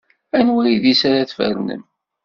[0.37, 1.83] Anwa idis ara tfernem?